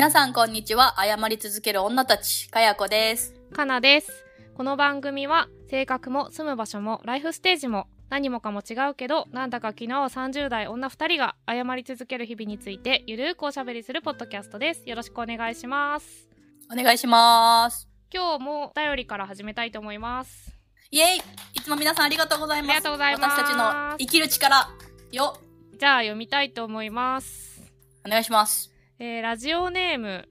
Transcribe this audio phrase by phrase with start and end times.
[0.00, 0.94] 皆さんこんにちは。
[0.96, 3.34] 謝り続ける女たち、かやこです。
[3.52, 4.24] かなです。
[4.54, 14.88] この番組は性格も住む場所もライフステージも何もかも違うけどなんだか昨日30代女2人が謝り続ける日々についてゆるーくおしゃべりするポッドキャストです。
[14.88, 16.30] よろしくお願いします。
[16.72, 17.86] お願いします。
[18.10, 20.56] 今日もお便りから始めたいと思います。
[20.90, 21.18] イェイ
[21.52, 22.70] いつも皆さんありがとうございます。
[22.70, 24.70] ありがとうございます私たちの生きる力、
[25.12, 25.36] よ、
[25.78, 27.70] じゃあ読みたいと思います。
[28.06, 28.79] お願いします。
[29.02, 30.28] えー、ラジオネーム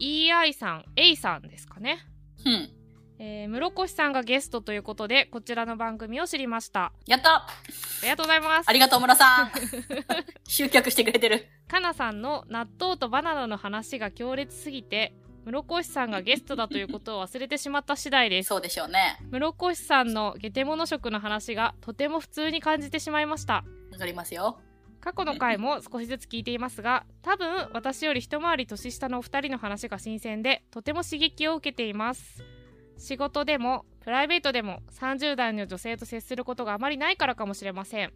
[0.00, 1.98] EI さん、A さんですかね。
[2.46, 2.70] うん。
[3.18, 6.92] えー、室越さんがゲストということでこちらの番組を知りました。
[7.06, 7.48] やったあ
[8.02, 8.72] りがとうございますあ。
[8.72, 9.50] りがとう、村さん。
[10.48, 11.46] 集客してくれてる。
[11.68, 15.12] かなさんの納豆とバナナの話が強烈すぎて
[15.44, 19.18] 室越さんがゲストだということを忘れてしまった次第ですそうでしょうね。
[19.30, 23.62] 室越さんのゲテモノ食の話がとても普通に感じてしまいました
[23.92, 24.58] わかりますよ。
[25.06, 32.42] 過去の回も少しずつ聞いていますが多分私より一回り年下のお二人の話が新鮮でとても刺激を受けています。
[32.98, 38.12] 仕事でもプライベートでも30代の女性と接することがあまりないからかもしれません。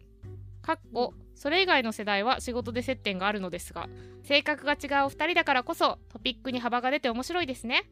[0.61, 3.87] かっこそれ以外の世代は仕事で接点があるのですが
[4.23, 7.89] 性格が違うお二人だからこそトピックに幅が出て面白いですね。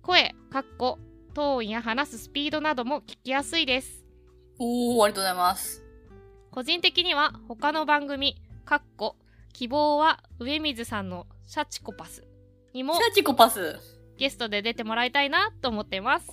[0.00, 1.00] 声かっこ
[1.34, 4.04] トーンや話すスピードなども聞きやすいです。
[4.60, 5.87] おー、ありがとうございます。
[6.58, 9.14] 個人的には他の番組かっこ
[9.52, 12.24] 希望は上水さんのシャチコパス
[12.74, 13.78] にもシャチコパス。
[14.16, 16.28] ゲストで出てもらいたいなと思っています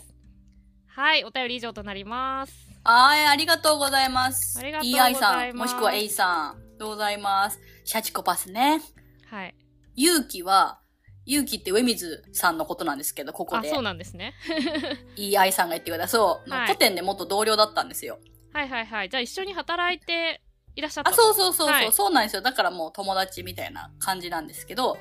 [0.88, 4.58] はいお便り以上となりますはい、ありがとうございます。
[4.58, 6.50] ありがとうござい EI さん、ますもしくは A さん。
[6.50, 7.60] ありがとうございます。
[7.84, 8.82] シャチコパスね。
[9.28, 9.56] はい
[9.96, 10.80] 勇気は、
[11.28, 13.70] 勇気って上水さんのことなんですけど、ここで。
[13.70, 14.34] あそうなんですね
[15.18, 16.20] EI さんが言ってください。
[16.20, 16.50] そう。
[16.50, 18.18] はい古典で元同僚だったんですよ。
[18.56, 19.10] はいはいはい。
[19.10, 20.42] じゃあ一緒に働いて
[20.78, 21.92] いらっしゃったあ、とそうそうそうそう、はい。
[21.92, 22.42] そうなんですよ。
[22.42, 24.98] だからもう友達みたいな感じなんですけど、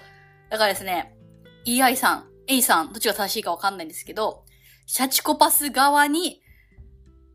[0.51, 1.15] だからですね、
[1.65, 4.45] EI さん、A さん、どっちが正しいかわかんないんですけど、
[4.87, 6.43] シャチコパス側に、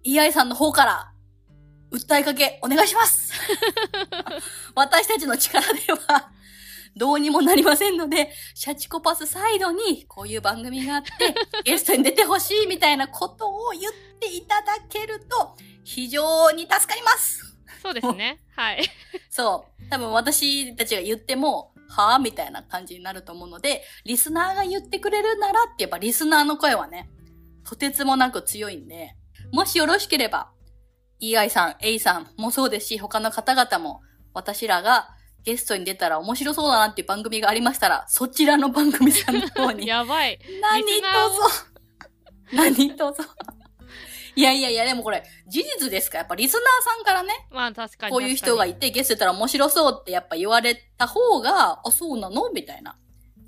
[0.03, 1.13] EI さんの方から、
[1.91, 3.31] 訴えかけ、お願いします。
[4.75, 6.31] 私たちの力では、
[6.95, 11.11] どうにもなりませんので、シャチコパスサイドに、こういう番組があって、
[11.63, 17.57] ゲストに出てほしいみたいなことを言っていただけると、非常に助かります。
[17.81, 18.39] そうですね。
[18.55, 18.83] はい。
[19.29, 19.89] そう。
[19.89, 27.09] 多分私たちが言っても、はぁみたいな感じになると思うので、リスナーが言ってくれるならってやっぱリスナーの声はね、
[27.67, 29.15] とてつもなく強いんで、
[29.51, 30.51] もしよろしければ、
[31.21, 34.01] EI さん、A さんもそうですし、他の方々も、
[34.33, 35.09] 私らが
[35.43, 41.65] ゲストに出たら面白そうだなっていう番組がありましたら、そちらの番組さんの方に、 やばい何とぞ、
[42.53, 43.23] 何とぞ。
[44.35, 46.17] いやいやいや、でもこれ、事実ですか？
[46.19, 46.63] やっぱリスナー
[46.95, 52.49] さんからね、まあ確かにこういう人がいいて、ゲストたら面白そうってやっぱ言われた方が、あ、そうなの？
[52.51, 52.97] みたいな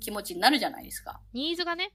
[0.00, 1.20] 気持ちになるじゃないですか。
[1.32, 1.92] ニーズがね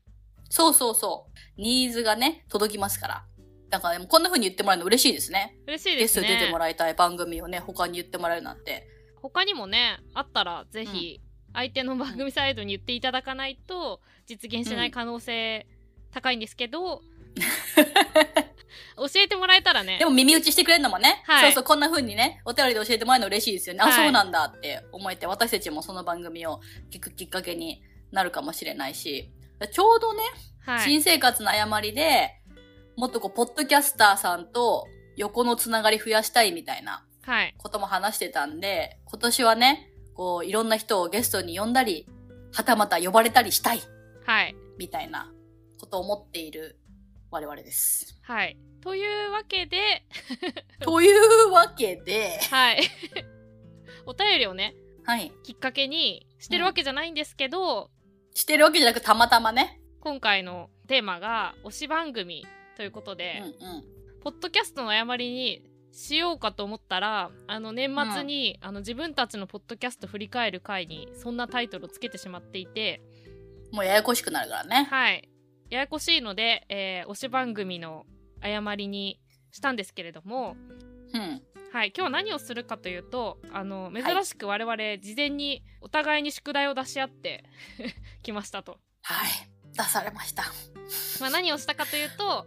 [0.49, 1.27] そうそうそ
[1.57, 1.61] う。
[1.61, 3.25] ニーズがね、届きますから。
[3.69, 5.57] だからでもこんな風に言ってもらえるの嬉しいですね。
[5.67, 8.87] 嬉しいゲストですねに出てもらいたい番組をね、他に言ってもらえるなんて。
[9.21, 11.21] 他にもねあったらぜひ
[11.53, 15.65] 相手の番組サイドに言っていただかないと実現しない可能性
[16.11, 17.01] 高いんですけど、
[18.97, 19.99] 教えてもらえたらね。
[19.99, 21.41] でも耳打ちしてくれるのもね、はい。
[21.43, 23.81] そうそう、こんな風にね、お便りで教えてもらえるの嬉しいですよね。
[23.81, 23.93] あ、はい。
[24.05, 26.59] そうなんだって思えて、私たちもその番組を
[26.91, 29.31] 聞くきっかけになるかもしれないし、
[29.71, 30.23] ちょうどね、
[30.65, 30.81] はい。
[30.81, 32.31] 新生活の誤りで、
[32.95, 37.06] もっとこう、ポッドキャスターさんと横のつながり増やしたいみたいなはい
[37.57, 42.07] ことも話してたんで、今年はね、こう、いろんな人をゲストに呼んだり、
[42.53, 43.81] はたまた呼ばれたりしたい、
[44.25, 45.31] はいみたいな
[45.79, 46.79] ことを思っている
[47.31, 48.19] 我々です。
[48.23, 50.03] はいというわけで
[50.79, 52.81] というわけで、はい
[54.05, 54.75] お便りをね
[55.07, 55.31] はい。
[55.43, 57.89] きっかけにしてるわけじゃないんですけど、
[58.33, 59.79] してるわけじゃなくたまたまね。
[60.01, 62.45] 今回のテーマが推し番組
[62.75, 63.83] ということうんで、うん。
[64.21, 65.63] ポッドキャストの誤りに
[65.97, 73.01] しようかと思ったらあの年末に、あの自分たちのポッドキャスト振り返る回にそんなタイトルをつけてしまっていて
[73.71, 74.87] もうややこしくなるからね。
[74.91, 75.27] はい
[75.71, 78.05] ややこしいので、えー推し番組の
[78.41, 79.19] 誤りに
[79.51, 80.55] したんですけれども
[81.15, 81.41] うん。
[81.73, 87.43] はい今日は何をするかというとあのい珍しく我々事前にお互いに宿題を出し合って
[88.21, 88.77] きましたと。
[89.01, 89.29] はい。
[89.75, 90.43] 出されました。
[91.19, 92.45] まあ、何をしたかというと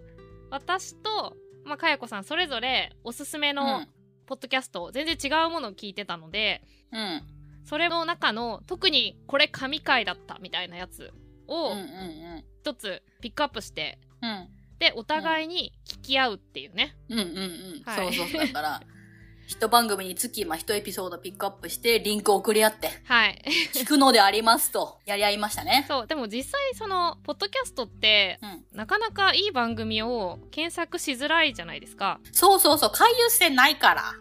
[0.51, 3.89] 私と、まあ、かやこさんそれぞれおすすめうのん。
[4.27, 6.63] ポッドキャスト、全然違うものを聞いてたので
[6.93, 7.23] うん。
[7.65, 11.13] それの中の特にこれ神回だったみたいなやつ
[11.47, 14.49] をうんうん一つピックアップして、うん。
[14.79, 17.19] でお互いに聞き合うっていうね、うん。
[17.21, 17.83] うんうんうん。
[17.85, 18.47] はいそうそう。
[18.47, 18.83] だから、
[19.51, 23.43] 一番組につき、まあ、一エピソードピックアップして、リンクを送り合って、はい。
[23.75, 25.87] 聞くのでありますと、やり合いましたね。
[25.89, 28.65] そう、でも実際その、ポッドキャストって、うん。
[28.73, 32.21] なかなかいい番組を検索しづらいじゃないですか。
[32.31, 34.15] そうそうそう、回遊性ないから。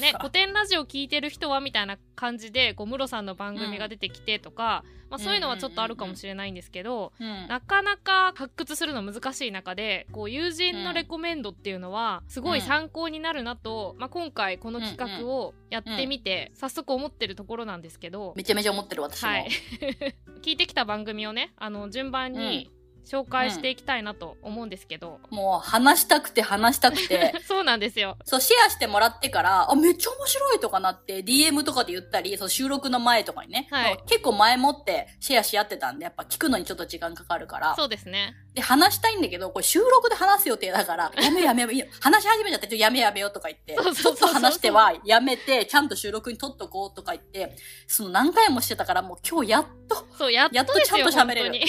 [0.00, 7.46] ね、古典ラジオ聞いてる人はみたいな感じで、こう、ムロさんの番組が出てきてとか、まあそういうのはちょっとあるかもしれないんですけど、うん。
[7.48, 19.28] なかなか発掘するの難しい中で、こう、友人のレコメンドっていうのは、すごい参考になるなと、まあ今回この企画をやってみて、早速思ってるところなんですけど、めちゃめちゃ思ってる私も。
[19.28, 19.48] はい。
[20.42, 22.70] 聞いてきた番組をね、あの、順番に
[23.06, 28.18] 紹介していきたいなと思うんですけど、もう話したくて話したくて、 そうなんですよ。
[28.24, 33.98] そう、シェアしてもらってから、あ、めっちゃ面白いとかなって、DM とかで言ったり、そう収録の前とかにね、はい。
[34.06, 38.34] 結構前もってシェアし合ってたんで、やっぱ聞くのにちょっと時間かかるから、そうですね。
[38.54, 47.54] で、話したいんだけど、これ収録で話す予定だから、 やめやめや、話し始めちゃって、ちょやめやめようとか言って、ちょっと話してはやめて、ちゃんと収録に撮っとこうとか言って、
[47.86, 51.60] その何回もしてたから、もう今日やっと、そう、やっやっとちゃんと喋れる。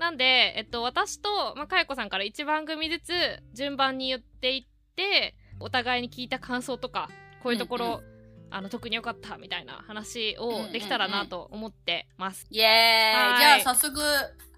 [0.00, 3.12] なんで、えっと、私と、まあ、かやこさんから1番組ずつ
[3.54, 7.08] 順番に言っていって、お互いに聞いた感想とか、
[7.42, 8.04] こういうところ、うんう
[8.50, 12.46] あの、特に良かったみたいな話うんうんうんをできたらなと思ってます。
[12.50, 14.00] イエーイはいじゃあ早速、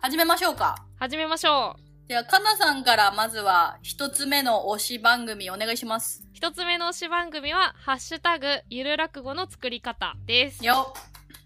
[0.00, 0.76] 始めましょうか。
[0.98, 2.08] 始めましょう。
[2.08, 6.26] じゃあ、かなさんからまずは、一つ目の推し番組お願いします。
[6.32, 10.64] 一つ目の推し番組は、ハッシュタグ、ゆる落語の作り方です。
[10.64, 10.94] よ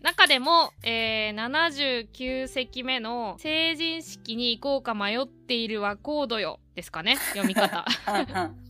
[0.03, 7.85] 中でも、えー、79席目の成人式に行こうか迷っているはコードよですかね読み方。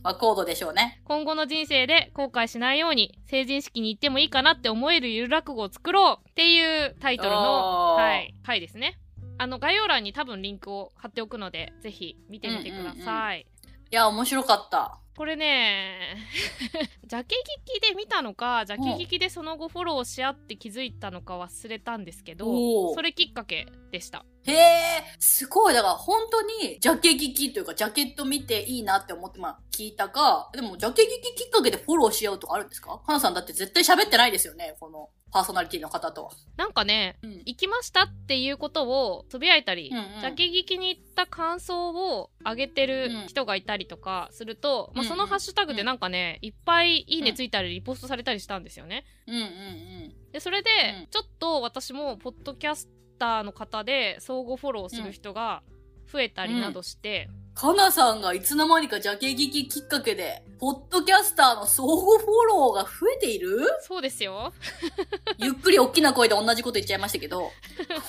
[0.01, 1.01] まあ、コードでしょうね。
[1.03, 8.97] 今後の人生で後悔しないように成人式に行ってもいいかなって思えるゆる落語を作ろうっていうタイトルの、はい、回ですね。
[9.37, 13.45] あの概要欄に多分リンクを貼っておくのでぜひ見てみてください、
[13.91, 14.97] いや、面白かった。
[15.17, 16.15] これね
[17.07, 24.25] ジャケ聞きで見たのかジャケ聞きでその後フォローし合って気づいたのか忘れたんですけどそれきっかけでした。
[24.43, 25.73] へえ、すごい。
[25.73, 31.05] だから本当に、ジャケ聞きというか、ジャケット見ていいなって思って、まあ、聞いたか、でも、ジャケ聞
[31.35, 33.01] ききっかけでフォローし合うとかあるんですか？
[33.05, 36.31] 花さんだって絶対喋ってないですよね、このパーソナリティの方とは。
[36.55, 37.31] なんかねうん。
[37.45, 49.05] 行きましたっていうことをつぶやいたり、うんうんジャケ聞きに行った感想を上げてる人がいたりとかすると、まあ、うんうんそのハッシュタグでなんかね、いっぱいいいねついたりリポストされたりしたんですよね。
[49.27, 50.31] うんうんうん。
[50.31, 50.69] でそれで、
[51.01, 52.89] うんちょっと私もポッドキャス
[53.19, 55.63] ターの方で相互フォローする人が
[56.11, 57.29] 増えたりなどして、
[57.59, 63.57] かなさんがいつの間にかジャケ聞ききっかけで、ポッドキャスターの相互フォローが増えている？
[63.81, 64.53] そうですよ。
[65.39, 67.51] ゆっくり大きな声で同じこと言っちゃいましたけど、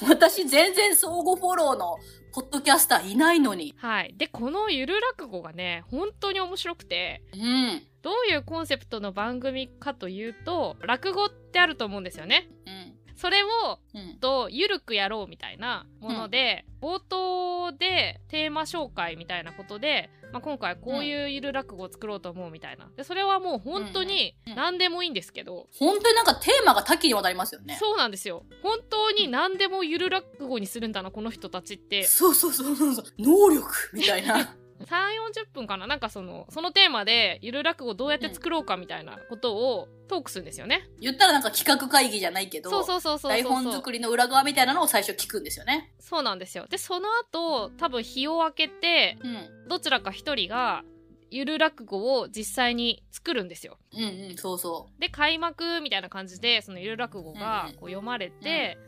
[0.06, 1.96] 私全然相互フォローの
[2.34, 3.74] ポッドキャスターいないのに。
[3.78, 4.14] はい。
[4.18, 7.86] で、このゆる落語がね、本当に面白くて、うん。
[8.02, 12.48] どういうコンセプトの番組かというと、落語ってあると思うんですよね。
[12.66, 12.77] うん。
[13.18, 13.48] それを
[13.94, 14.18] うん。
[14.20, 27.76] とゆるくやろうみたいなもので、冒頭でテーマ紹介みたいなことで、まあ、今回こういうゆる落語を作ろうと思うみたいなでそれはもう本当に何でもいいんですけど、本当になんかテーマが多岐にわたりますよね。
[27.78, 33.04] そうなんですよ本当に何でもゆる落語にするんだなこの人たちってそうそうそうそうそう。
[33.18, 34.54] 能力みたいな。
[34.80, 35.86] 3 4 0分かな？
[35.86, 45.92] なんかそのそのテーマでゆる落語どうやって作ろうかみたいなことをトークするんですよね、言ったらなんか企画会議じゃないけど、そうそうそうそう台本作りの裏側みたいなのを最初聞くんですよね。
[45.98, 49.68] そうなんですよでその後多分日を明けてうん。
[49.68, 50.82] どちらか一人が
[51.30, 53.76] ゆる落語を実際に作るんですよ。
[53.92, 58.78] うんうん、そうそで開幕みたいな感じでそのゆる落語がうんうんこう読まれて、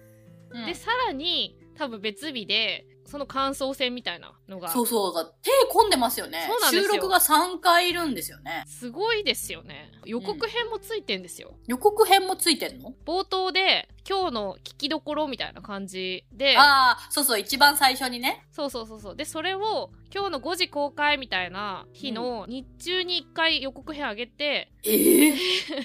[0.50, 0.58] う。
[0.58, 5.34] うんでさらに多分別日でその感想戦みたいなのがそうそう。
[5.42, 6.46] 手込んでますよね。
[6.48, 8.64] そうなんですよ収録が3回いるんですよね。
[8.66, 11.54] すごいですよね予告編もついてんですよ。
[11.66, 12.94] 予告編もついてんの？
[13.04, 16.56] 冒頭で今日の聞きどころみたいな感じで。
[16.58, 18.46] ああ、そうそう、一番最初にね。
[18.52, 19.16] そうそうそうそう。
[19.16, 25.34] でそれを今日の5時公開みたいな日の日中に1回予告編上げて、ええ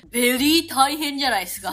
[0.09, 1.71] ベリー大変じゃないですか。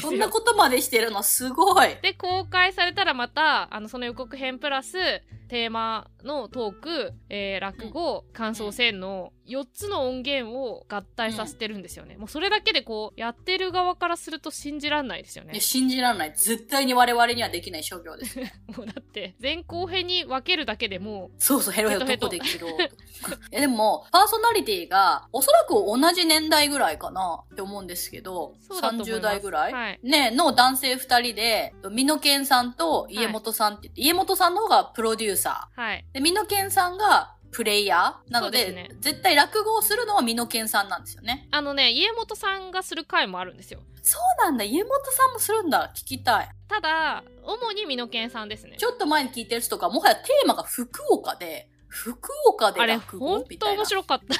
[0.00, 1.22] そんなことまでしてるの？
[1.22, 1.96] すごい。
[2.02, 4.96] で公開されたらまたあのその予告編プラス
[5.50, 15.52] テーマのトーク、えー落語、感想戦の4つの音源を合体させてるんですよね、もうそれだけでこうやってる側からすると信じらんないですよね。
[15.52, 16.32] いや信じられない。
[16.36, 18.38] 絶対に我々にはできない所業です。
[18.76, 22.76] もうだって前後編に分けるだけでもそうそう、ヘロヘロどこで切ろうと。
[22.80, 22.86] い
[23.50, 29.12] やでも、パーソナリティが、おそらく同じ年代ぐらいかなって思うんですけど、そうだと思います。
[29.12, 30.00] 30代ぐらい、はい。
[30.02, 36.14] ね、の男性二人で、美濃健さんと家元さんって言って、家元さんの方がプロデューサはいー。
[36.14, 41.48] で、美濃健さんがプレイヤーなので、ね絶対落語をするのは美濃健さんなんですよね。
[41.50, 43.80] あのね、家元さんがする回もあるんですよ。
[44.02, 44.64] そうなんだ。
[44.64, 45.92] 家元さんもするんだ。
[45.94, 46.48] 聞きたい。
[46.68, 48.76] ただ、主に美濃健さんですね。
[48.78, 53.82] ちょっと前に聞いたやつとか、もはやテーマが福岡で、福岡で落語みたいな。
[53.82, 54.34] 面白かった。
[54.34, 54.38] い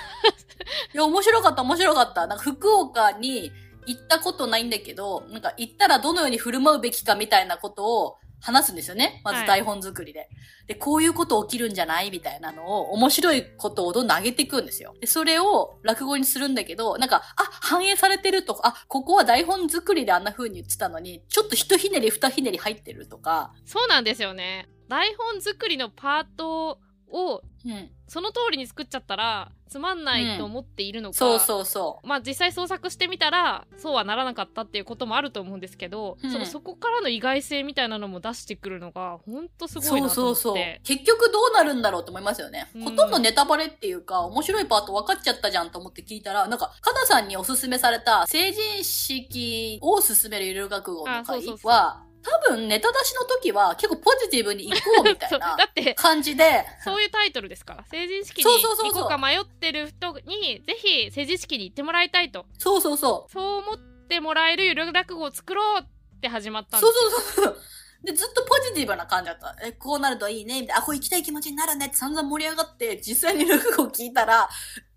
[0.95, 2.27] や、面白かった、面白かった。
[2.29, 3.51] なんか福岡に
[3.87, 9.21] 行ったことないんだけど、なんか行ったらどのように振る舞うべきかみたいなことを話すんですよね。
[9.25, 10.29] まはいず台本作りで。
[10.67, 12.11] で、こういうこと起きるんじゃない？
[12.11, 14.95] みたいなのを、面白いことをどんどん上げていくんですよ。
[15.01, 24.69] で、それを落語にするんだけど、なんか、あ、反映されてるとか、あ、ここは台本作りであんな風に言ってたのに、ちょっと一ひねり二ひねり入ってるとか、そうなんですよね。
[24.89, 26.79] 台本作りのパート
[27.11, 27.91] を、うん。
[28.09, 32.07] その通りに作っちゃったら、つまんないと思っているのか、そうそうそう。
[32.07, 40.65] まあ実際創作してみたらそうはならなかったっていうこともあると思うんですけど、うんそのそこからの意外性みたいなのも出してくるのがほんとすごいそうなと思ってそうそう。
[40.83, 42.69] 結局どうなるんだろうと思いますよね。
[42.75, 57.75] うんほとんどネタバレっていうか、面白いパート分かっちゃったじゃんと思って聞いたら、なんか、かなさんにおすすめされた成人式を進めるゆる学語のあそう回そうそうは、多分ネタ出しの時は結構ポジティブに行こうみた そいうなだって感じで、そういうタイトルですか？
[57.75, 63.33] ら成人式にそうそうそうそう行こうか迷ってる人にぜひ成人式に行ってもらいたいとそうそうそう。
[63.33, 67.57] そう思ってもらえるゆる落語を作ろうって始まったんでそうすそうそうそう。
[68.03, 69.55] で、ずっとポジティブな感じだった。
[69.63, 70.83] え、こうなるといいね、みたいな。
[70.83, 74.49] あ、こう行きたい気持ちになるねって散々盛り上がって、実際に落語聞いたら、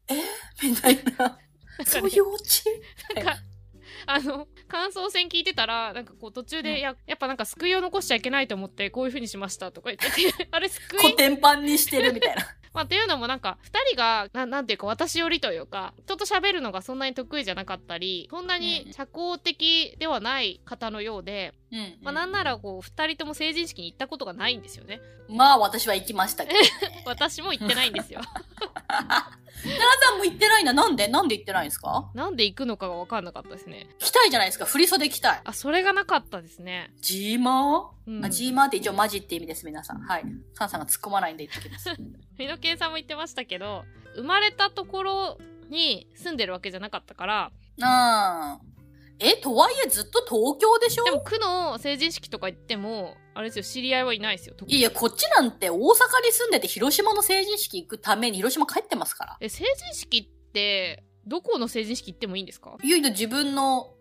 [0.07, 0.15] え？
[0.65, 1.37] みたいな。
[1.85, 2.63] そういうオチ？
[3.15, 3.35] なんか
[4.05, 12.43] あの感想戦聞いてたらなんかこう途中で、ややっぱなんか救いを残しちゃいけないと思ってこういう風にしましたとか言ってて あれ救い古典版にしてるみたいな。
[12.73, 21.97] まあ、っていうのもなんか2人がななんていうか私寄りというか人と喋るのがそんなに得意じゃなかったりそんなに社交的ではない方のようで、うん。
[22.01, 26.67] まあ、なんならこう2人とも成人式に行ったことがないんですよねまあ私は行きましたけど、ね。
[27.05, 28.21] 私も行ってないんですよ
[29.61, 30.73] 奈良さんも行ってないな。
[30.73, 31.07] なんで？
[31.07, 32.09] なんで行ってないんですか？
[32.13, 34.65] なんで行くのかが分かんなかったですね来たいじゃないですか。
[34.65, 35.41] 振り袖着たい。
[35.43, 39.99] あそれがなかったですねジーマー、うんあジーマーって一応マジって意味です、皆さん。
[39.99, 40.23] はい。
[40.55, 41.89] カンさんが突っ込まないんで言ってきます。
[42.37, 45.37] 美濃健さんも言ってましたけど生まれたところ
[45.69, 48.73] に住んでるわけじゃなかったからうん。
[49.19, 51.03] え、とはいえずっと東京でしょ？
[51.05, 55.89] でも区の成人式とか行ってもあれですよ知り合いはいないですよいやいや、こっちなんて大阪に
[56.31, 59.37] 住んでて広島の成人式行くために広島帰ってますから。
[59.39, 62.75] え成人式ってどこの成人式行ってもいいんですか？
[62.83, 63.93] いよいよ自分の、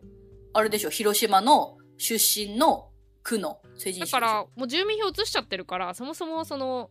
[0.54, 2.88] あれでしょ、広島の出身の
[3.23, 4.12] 区の成人式。
[4.12, 6.90] だからもう住民票移しちゃってるからそもそもその。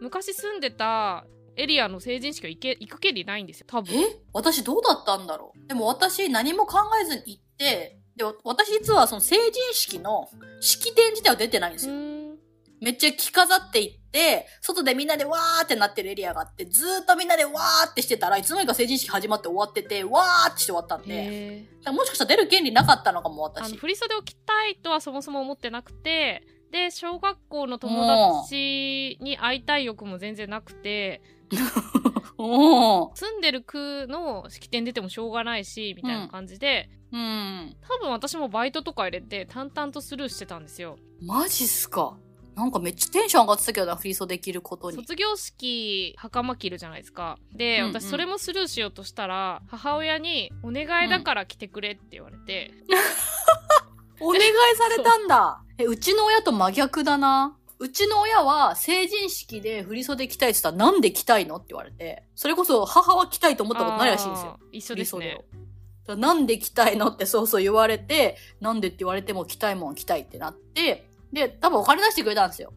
[0.00, 1.26] 昔住んでた
[1.56, 3.66] エリアの成人式は行け行く権利ないんですよ。
[3.68, 3.94] 多分。
[3.94, 4.16] え？
[4.32, 5.68] 私どうだったんだろう？
[5.68, 10.28] でも私何も考えずに行って、で、私実はその成人式の
[10.60, 11.94] 式典自体は出てないんですよ。
[12.80, 23.64] めっちゃ着飾って行って、外でみんなでわーってなってるエリアがあって、ずーっとみんなでわーってしてたらいつの間にか成人式始まって終わってて、わーってして終わったんで、もしかしたら出る権利なかったのかも私。
[23.64, 26.42] ーあの振り袖を着たいとはそもそも思ってなくて
[26.72, 31.20] で小学校の友達に会いたい欲も全然なくて
[32.38, 37.76] おー住んでる区の式典出てもしょうがないしみたいな感じで、うん。
[37.80, 42.16] 多分私もバイトとか入れて淡々とスルーしてたんですよマジっすか？
[42.56, 44.96] なんかめっちゃテンション上がってたけどな、フリーソできることに。
[44.96, 52.72] 卒業式袴着るじゃないですかで、うんうん私それもスルーしようとしたら母親に「お願いだから来てくれ」って言われて、
[54.20, 54.42] お願い
[54.76, 55.62] されたんだ。
[55.78, 57.56] え、うちの親と真逆だな。
[57.80, 64.60] うちの親は成人式で振り袖着たいって言ったらなんで着たいのって言われて、それこそ母は着たいと思ったことないらしいんですよ。
[64.70, 65.44] 一緒ですね
[66.06, 72.72] なんで着たいのってそうそう言われて、なんでって言われても着たいもん着たいってなって、で、多分お金出してくれたんですよ。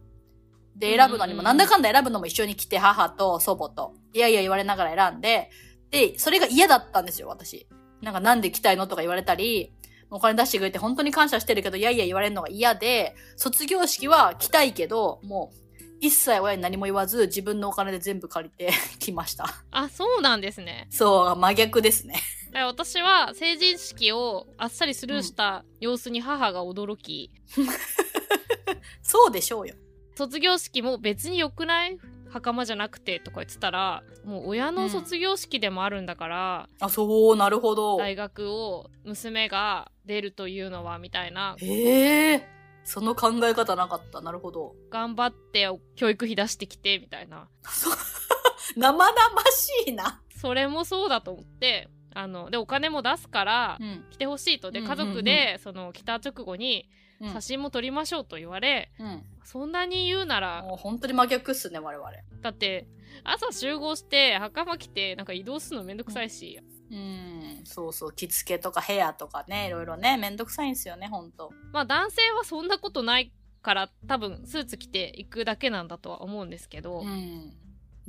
[0.77, 5.49] で、選ぶのにも、なんだかんだ選ぶのも一緒に来て、母と祖母と、いやいや言われながら選んで、
[5.89, 7.67] で、それが嫌だったんですよ、私。
[8.01, 9.73] なんかなんで来たいのとか言われたり、
[10.15, 15.57] お金出してくれて本当に感謝してるけど、いやいや言われるのが嫌で、卒業式は来たいけど、もう、
[15.99, 19.45] 一切親に何も言わず、自分のお金で全部借りて 来ました。
[19.71, 22.13] あそうなんですねそう、真逆ですね。
[22.47, 27.31] だから私は成人式をあっさりスルーした様子に母が驚き、
[29.01, 29.75] そうでしょうよ。
[30.15, 31.97] 卒業式も別に良くない？
[32.33, 37.97] 袴じゃなくてとか言ってたらもう親の卒業式でもあるんだから、あ、そう、なるほど。
[37.97, 42.47] 大学を娘が出るというのはみたいなへえ。
[42.85, 44.21] その考え方なかった。
[44.21, 44.75] なるほど。
[44.89, 47.47] 頑張って教育費出してきてみたいな。
[48.75, 49.11] 生々
[49.51, 50.21] しいな。
[50.35, 54.05] それもそうだと思ってあのでお金も出すからうん。
[54.09, 59.23] 来てほしいとでうん家族でその来た直後にうん写真も撮りましょうと言われ、うん。
[59.43, 62.09] そんなに言うならもう本当に真逆っすね、我々。
[62.41, 62.87] だって
[63.23, 66.59] 朝集合して袴着てなんか移動するのめんどくさいし、
[66.91, 67.61] うん。
[67.65, 68.13] そうそう。
[68.13, 71.51] 着付けとかヘアとかね、いろいろね、めんどくさいんですよね、ほんと。
[71.71, 77.53] まあ男性はそんなことないから多分スーツ着ていくだけなんだとは思うんですけど、いうん。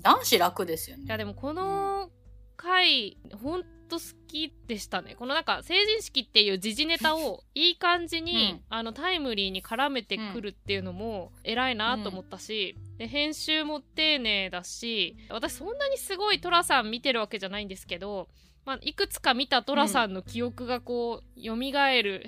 [0.00, 1.04] 男子楽ですよね。
[1.06, 2.10] やでもこの
[2.56, 5.14] 回ほんと好きでしたね。
[5.16, 18.28] このなんか成人式っていう時事ネタをいい感じに、あのタイムリーに絡めてくるっていうのも偉いなと思ったし、で編集も丁寧だし私そんなにすごい寅さん見てるわけじゃないんですけど
[18.64, 22.26] まあ、いくつか見た寅さんの記憶がこう、蘇る。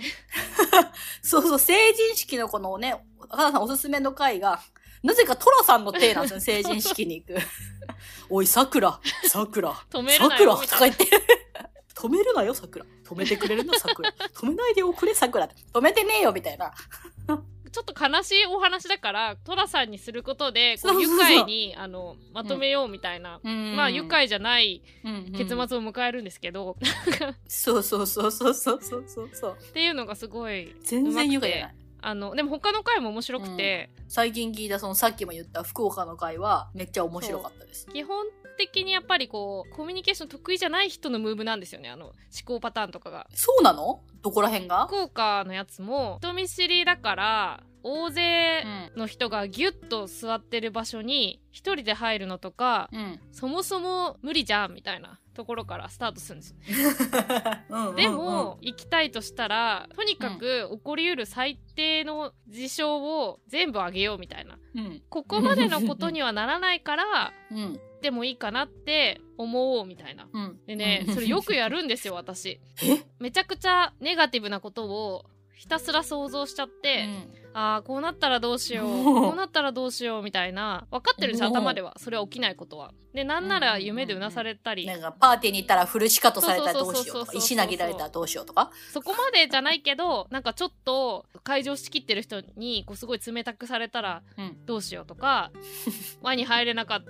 [1.22, 4.60] そうそう、成人式のこのね、赤田さんおすすめの回が、
[5.02, 7.36] なぜかトラさんの手なんですよ、成人式に行く。
[8.28, 11.04] おい、桜、桜、止めるなよ桜とか言って。
[11.94, 12.84] 止めるなよ、桜。
[13.04, 14.10] 止めてくれるな、桜。
[14.10, 15.48] 止めないでおくれ、桜。
[15.72, 16.72] 止めてねえよ、みたいな。
[17.76, 24.80] ちょっと悲しいお話だから寅さんにすることでこう愉快にあのまとめようみたいな、うん、まあ愉快じゃない
[25.36, 37.86] 結末を迎えるんですけど、うんうん、そうそうそうそうそうそうそうっていうのがすごい全然愉快じゃないあの、でも他の回も面白くて、最近聞いたそのさっきも言った福岡の回はめっちゃ面白かったです。
[37.86, 43.26] 基本的にやっぱりこう、コミュニケーション得意じゃない人のムーブなんですよね、あの、思考パターンとかが。
[43.34, 44.02] そうなの？
[44.22, 44.86] どこら辺が？
[44.86, 49.00] 福岡のやつも、人見知りだから、大勢うん。
[49.00, 53.20] の人がギュッと座ってる場所に一人で入るのとか、うん。
[53.30, 56.56] そもそも無理じゃんみたいなところからスタートするんですよ。
[57.70, 64.58] うんうんでも、行きたいとしたら、とにかく起こりうる最低の事象を全部あげようみたいな。
[64.74, 65.02] うん。
[65.08, 67.32] ここまでのことにはならないから、
[67.96, 68.00] うん。
[68.02, 70.28] でもいいかなって思おうみたいな。
[70.32, 70.58] うん。
[70.66, 72.60] でね、それよくやるんですよ、 私。
[72.82, 73.04] え？
[73.18, 75.24] めちゃくちゃネガティブなことを
[75.54, 77.08] ひたすら想像しちゃって、
[77.54, 81.94] ああ、こうなったらどうしよう、こうなったらどうしようみたいな、分かってるんです頭では。
[81.96, 82.92] それは起きないことは。
[83.14, 88.70] で、なんなら夢でうなされたり、なんかパーティーに行ったらフルシカトされたらどうしようとか、石投げられたらどうしようとか？
[88.92, 94.66] そこまでじゃないけど、なんかちょっと会場仕切ってる人に、こうすごい冷たくされたらうん。
[94.66, 95.50] どうしようとか、
[96.20, 97.00] 輪に入れなか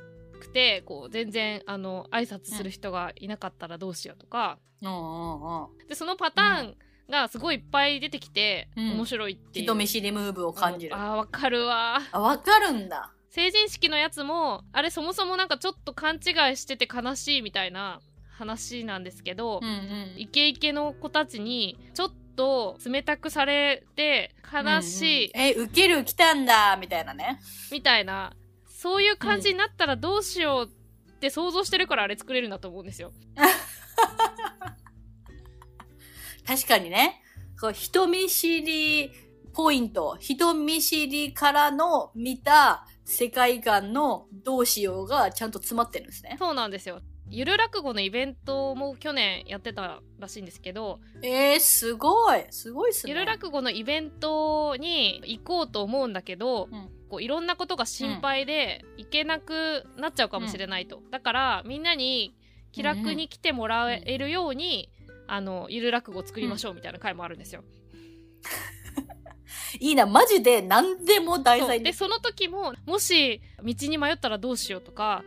[0.47, 5.89] くて、こう全然、あの、挨拶する人がいなかったらどうしようとか、うん。
[5.89, 6.77] で、そのパターン
[7.11, 9.65] がすごいいっぱい出てきて、うん面白いっていう。
[9.65, 10.97] 人見知りムーブを感じる。
[10.97, 12.01] ああ、わかるわ。
[12.13, 13.13] あ、わかるんだ。
[13.31, 16.19] 成人式のやつも、あれそもそもなんかちょっと勘違
[16.53, 20.15] いしてて悲しいみたいな話なんですけど、うんうん。
[20.17, 27.41] イケイケの子たちにちょっと冷たくされて悲しいうんうんえ、ウケる来たんだ、みたいなね。
[27.71, 28.33] みたいな、
[28.77, 33.11] そういう感じになったらどうしようって想像してるからあれ作れるんだと思うんですよ。
[36.47, 37.23] 確かにね。
[37.59, 39.11] こう人見知り
[39.55, 46.37] ポイント、人見知りからの見た世界観のどうしようがちゃんと詰まってるんですね。
[46.39, 47.01] そうなんですよ。
[47.31, 52.45] ゆる落語のイベントも去年やってたらしいんですけど、えー、すごい。
[52.51, 53.15] すごいっすね。
[53.15, 61.03] ゆる落語のイベントに行こうと思うんだけど、うんこういろんなことが心配で行けなくなっちゃうかもしれないと。
[61.11, 62.35] だからみんなに
[62.73, 64.91] 気楽に来てもらえるように、
[65.27, 67.65] あの、ゆる落語を作りましょうみたいな回もあるんですよ。
[69.81, 71.93] いいな、マジで何でも題材で。
[71.93, 75.25] その時も、もし道に迷ったらどうしようとか、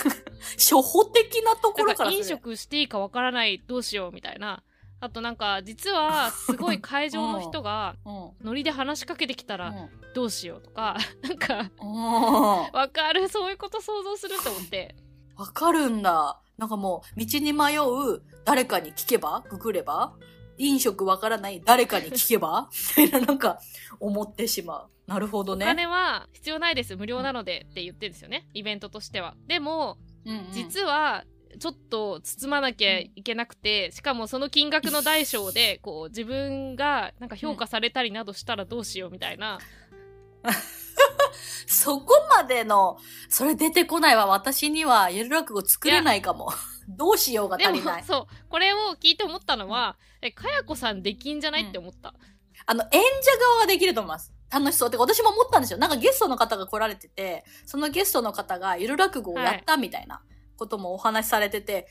[0.58, 4.62] 初歩的なところから飲食していいかわからないどうしようみたいな。
[5.00, 8.46] あとなんか、実はすごい会場の人がうん。
[8.46, 9.74] ノリで話しかけてきたら
[10.14, 11.70] どうしようとか、 なんか、
[12.72, 14.94] わかる、そういうこと想像すると思って。
[15.36, 16.40] わかるんだ。
[16.58, 19.42] なんかもう、道に迷う誰かに聞けば？
[19.48, 20.14] ググれば？
[20.58, 21.62] 飲食わからない？
[21.64, 22.68] 誰かに聞けば？
[22.98, 23.58] みたいななんか
[23.98, 24.90] 思ってしまう。
[25.06, 25.64] なるほどおね。
[25.64, 29.34] 金は必要ないです、無料なのでって言ってるんですよね、イベントとしては。
[29.46, 31.24] でも、うんうん実は、
[31.58, 39.58] ちょっと包まなきゃいけなくて、しかもその金額の大小で、こう、自分がなんか評価されたりなどしたらどうしようみたいな。
[41.66, 44.26] そこまでの、それ出てこないわ。
[44.26, 46.52] 私にはゆる落語作れないかも。
[46.88, 48.04] どうしようが足りない、。
[48.04, 51.68] そう、これを聞いて思ったのは、え、かやこさんできんじゃない？
[51.68, 52.14] って思った。
[52.66, 54.32] あの、演者側ができると思います。
[54.50, 54.90] 楽しそう。
[54.90, 55.78] てか私も思ったんですよ。
[55.78, 60.20] なんかゲストの方が来られてて、そのゲストの方がゆる落語をやったみたいな
[60.60, 61.86] こともお話しされてて、え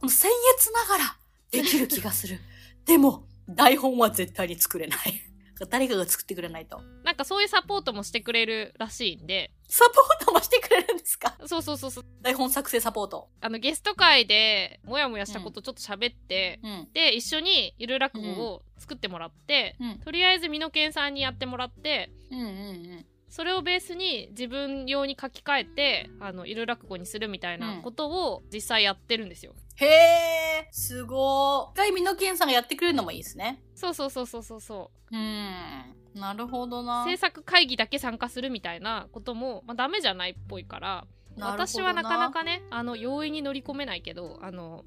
[0.00, 0.26] この僭
[0.58, 1.16] 越ながら
[1.52, 2.38] できる気がする。
[2.84, 5.22] でも、台本は絶対に作れない。
[5.70, 6.82] 誰かが作ってくれないと。
[7.02, 11.34] なんかそういうサポートもしてくれるらしいんで、サポートもしてくれるんですか？
[11.46, 12.04] そうそうそうそう。
[12.20, 13.30] 台本作成サポート。
[13.40, 16.88] あの、ゲスト会で、もやもやしたことちょっと喋って、うん。
[16.92, 19.98] で、一緒にゆる落語を作ってもらって、うん。
[20.00, 23.06] とりあえず美濃健さんにやってもらって、うんうんうん。
[23.28, 29.54] それをベースに自分用に書き換えて、あの、ゆる落語にするみたいなことを実際やってるんですよ。
[29.76, 31.70] へえ、すごー。
[31.72, 33.62] 一回、美濃健さんがやってくれるのもいいですね。
[33.74, 35.16] そうそうそうそうそうそう。
[35.16, 35.96] うん。
[36.14, 37.04] なるほどな。
[37.04, 41.06] 制作会議だけ参加するみたいなことも、まあ、ダメじゃないっぽいから、
[41.38, 44.84] 私はなかなかね、あの、容易に乗り込めないけど、あの、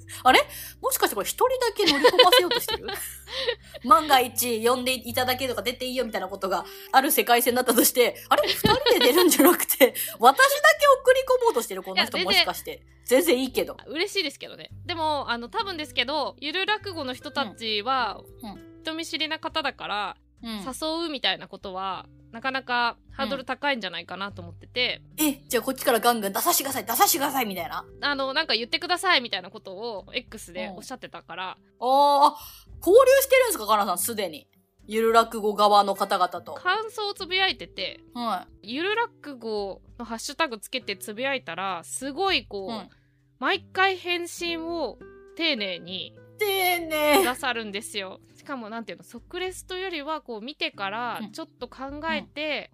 [0.81, 2.87] もしかしてこれ一人だけ乗り込ませようとしてる？
[3.85, 8.47] 万が一呼んでいただけとか出ていいよみたいなことがある世界線だったとして、あれ？
[8.47, 10.43] 二人で出るんじゃなくて、 私だ
[10.79, 12.81] け送り込もうとしてるこの人もしかして。
[13.05, 13.75] 全然いいけど。
[13.87, 14.69] 嬉しいですけどね。
[14.85, 18.69] でも、あの、多分ですけど、ゆる落語の人たちは、うん。
[18.83, 27.85] 人見知りな方だから、うん誘うみたいなことは、なかなかハードル高いんじゃないかなと思ってて、え、じゃあこっちからガンガン出さしてください、出さしてくださいみたいな？
[28.01, 32.37] あの、なんか言ってくださいみたいなことを X でおっしゃってたから、あーあ、
[32.79, 34.47] 交流してるんですか、かなさん、すでに。
[34.87, 36.53] ゆる落語側の方々と。
[36.53, 42.89] 感想をつぶやいてて、はゆる落語のハッシュタグつけてつぶやいたら、すごいこう、うん
[43.41, 44.99] 毎回返信を
[45.37, 46.13] 丁寧にい。
[46.39, 47.23] 丁寧く。
[47.23, 48.19] ださるんですよ。
[48.49, 52.71] しかもなんていうの、即レスというよりはこう見てからうんちょっと考えて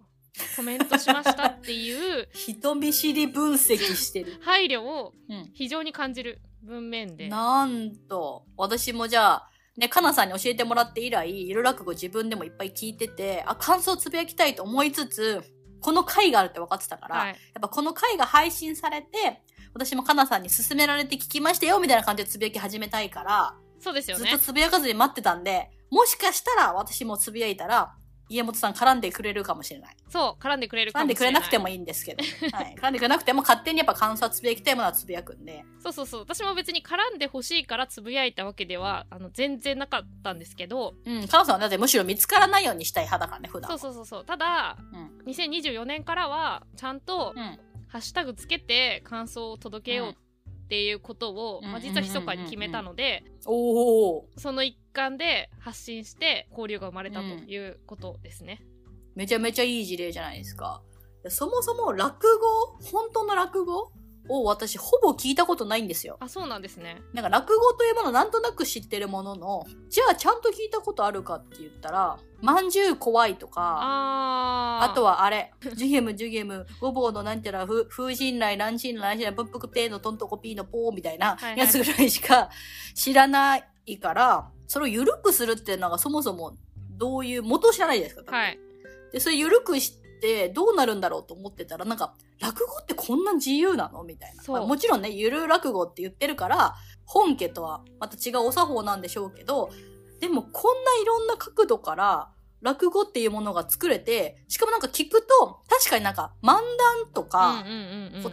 [0.56, 4.38] コメントしましたっていう人見知り分析してる。
[4.40, 5.50] 配慮をうん。
[5.52, 7.28] 非常に感じる文面で。
[7.28, 15.42] なんと、私もじゃあ、ね、かなさんに教えてもらって以来、ゆる落語自分でもいっぱい聞いてて、あ、感想つぶやきたいと思いつつ、
[15.82, 17.28] この回があるって分かってたから、はい。
[17.28, 19.42] やっぱこの回が配信されて、
[19.74, 24.44] 私もかなさんに勧められて聞きましたよ、みたいな感じでつぶやき始めたいから、そうですよねずっと。
[24.46, 27.94] つぶやかずに待ってたんで、もしかしたら私もつぶやいたら、
[28.28, 29.96] 家元さん絡んでくれるかもしれない。
[30.08, 31.32] そう、絡んでくれるか絡んでもしれない。
[31.32, 32.24] くれなくてもいいんですけど。
[32.52, 32.74] はい。
[32.74, 35.64] 絡んでくれなくても勝手にやっぱ感想はつぶやきたいものはつぶやくんで。
[35.78, 36.20] そうそうそう。
[36.22, 41.28] 私も別に絡んでほしいからつぶやいたわけでは、あの、全然なかったんですけど、うん。
[41.28, 43.78] かなさんはだってむしろ見つからないようにしたい派だからね、普段そうは。
[43.78, 44.24] そうそうそう。
[44.24, 45.22] ただ、うん。
[45.26, 47.60] 2024年からは、ちゃんと、うん。
[47.88, 50.14] ハッシュタグつけて感想を届けようっ
[50.68, 54.28] ていうことを、うんまあ、実は密かに決めたので、おお。
[54.36, 58.62] その一環で発信して交流が生まれたということですね。
[59.14, 60.82] めちゃめちゃいい事例じゃないですか。
[61.28, 63.90] そもそも落語、本当の落語？
[64.28, 66.16] を私ほぼ聞いたことないんですよ。
[66.20, 67.02] あ、そうなんですね。
[67.12, 82.50] なんか落語というものなんとなく知ってるものの、じゃあちゃんと聞いたことあるかって言ったら、まんじゅう怖いとか、あとはあれ、ジュゲムジュゲム、ごぼうのなんちゃら、ふ風神来、乱神来、乱神来、ぷっぷくてーのトントコピーのポーみたいなやつぐらいしか
[82.94, 86.56] 知らないから、それを緩くするっていうのがそもそも
[86.98, 88.36] どういう、元を知らないですか。
[88.36, 88.58] はい。
[89.12, 94.04] で、それ緩くしてどうなるんだろうと思ってたら、なんか、落語ってこんな自由なの？
[94.04, 94.42] みたいな。
[94.46, 99.70] まあもちろんね、ゆる落語って言ってるから、本家とはまた違うお作法なんでしょうけど、
[100.20, 102.30] でもこんないろんな角度から、
[102.62, 106.62] 落語っていうものが作れて、しかもなんか聞くと、確かになんか漫談
[107.12, 107.64] とうんか、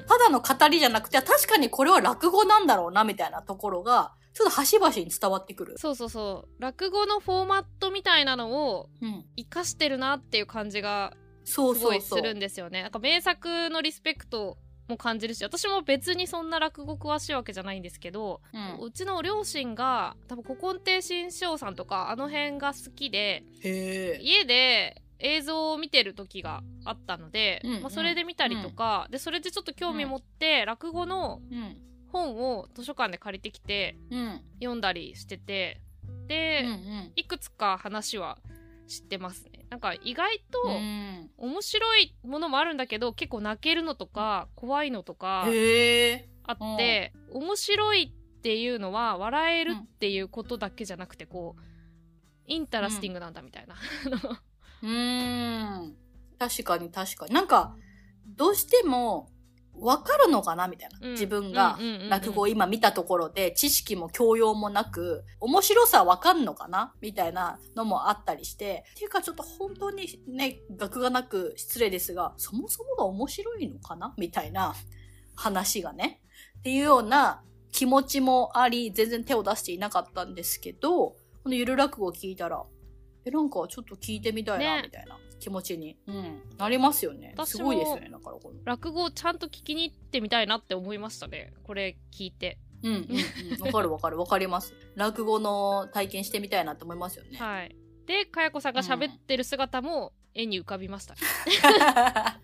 [0.07, 5.77] ただの語りじゃなくて、確かにこれは落語なんだろうな、みたいなところが、ちょっと端々に伝わってくる。
[5.77, 6.61] そうそうそう。
[6.61, 9.25] 落語のフォーマットみたいなのをうん。
[9.37, 11.59] 活かしてるなっていう感じがす。
[11.59, 12.81] ごいするんですよね。
[12.83, 18.85] なんか名作のリスペクトも感じるし、私も別にそんな落語詳しいわけじゃないんですけど、うん。
[18.85, 23.43] うちの両親が多分古今亭新章さんとかあの辺が好きで。
[23.61, 31.77] 家で映像を見てる時があったので、うんうんまあ、それで見たりとか、でそれでちょっと興味持って、落語のうん。
[32.13, 34.41] 本を図書館で借りてきてうん。
[34.59, 36.27] 読んだりしててうん。
[36.27, 37.11] で、うん。
[37.15, 38.37] いくつか話は
[38.87, 41.31] 知ってますねなんか意外とうん。
[41.35, 45.45] 面白いものもあるんだけど結構泣けるのとか怖いのとか。
[46.45, 51.61] あって、面白いっていうのは笑えるっていうことだけじゃなくてこう
[52.45, 53.75] インタラスティングなんだみたいな、
[54.83, 55.95] うーん。
[56.37, 57.33] 確かに確かに。
[57.33, 57.75] なんか、
[58.27, 59.29] どうしても、
[59.79, 60.67] わかるのかな？
[60.67, 60.99] みたいな。
[61.01, 61.11] うん。
[61.11, 61.77] 自分が
[62.09, 66.93] 落語を今見たところで、知識も教養もなく、面白さわかんのかな？
[67.01, 68.85] みたいなのもあったりして。
[68.91, 74.13] っていうかちょっと本当にね、学がなく失礼ですが、そもそもが面白いのかな？
[74.17, 74.75] みたいな
[75.35, 76.21] 話がね。
[76.59, 82.63] っていうような気持ちもあり、全然手を出していなかったんですけど、このゆる落語を聞いたら、
[83.25, 84.83] え、なんかちょっと聞いてみたいな、ね。
[84.83, 87.35] みたいな気持ちに、うん、なりますよね。
[87.45, 88.59] すごいですよね、だからこの。
[88.63, 93.07] 落語をちゃんと聞きに行ってみたいなって思いましたねこれ聞いてうん、うん、
[93.55, 93.61] うん。
[93.67, 94.73] わかるわかるわかります。
[94.95, 97.37] 落語の体験してみたいなって思いますよね。
[97.37, 97.75] はい
[98.05, 101.15] でかやこさんが喋ってる姿も絵に浮かびました。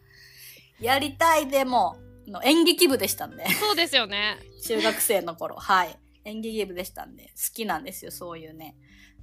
[0.79, 3.45] やりたい、でも、の演劇部でしたんで。
[3.49, 4.37] そうですよね。
[4.63, 5.57] 中学生の頃。
[5.57, 5.99] はい。
[6.23, 8.77] 演劇部でしたんで、好きなんですよ、そういうね。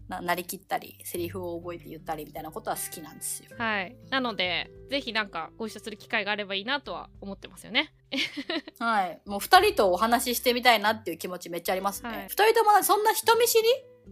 [0.09, 3.51] な、なりきったり、セリフを覚えて言ったりみたいなことは好きなんですよ。
[3.59, 3.97] はい。
[4.11, 7.93] なので、ぜひなんかご一緒する機会があればいいなとは思ってますよね。
[8.79, 9.21] はい。
[9.27, 12.29] もう二人とお話ししてみたいなっていう気持ちめっちゃありますね。
[12.29, 13.65] 二、はい人ともそんな人見知り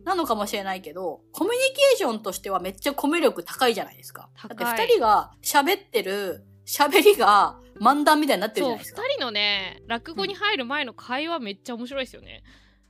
[0.04, 4.28] なのかもしれないけど、コミュニケーションとしてはめっちゃコミュ力高いじゃないですか。
[4.48, 9.02] だ高いって二人が喋ってる喋りが漫談みたいになってるじゃないですか。
[9.08, 12.42] 人のね、落語に入る前の会話めっちゃ面白いですよね。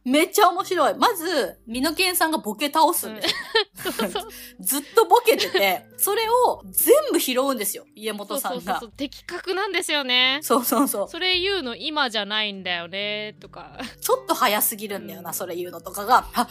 [0.04, 0.94] めっちゃ面白い。
[0.94, 3.34] まず、ミノケンさんがボケ倒すんですよ。
[4.60, 7.86] ずっとボケてて、それを全部拾うんですよ。
[7.94, 8.86] 家そ元さがうそうんそうそ。
[8.86, 8.92] う。
[8.96, 10.40] 的確なんですよね。
[10.42, 11.08] そうそうそう。
[11.08, 13.78] それ言うの今じゃないんだよね、とか。
[14.00, 16.28] ちょっと早すぎるんだよな、うんそれ言うのとかが。
[16.34, 16.48] あ、